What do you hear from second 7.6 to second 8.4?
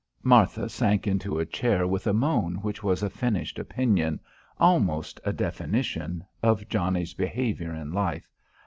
in life.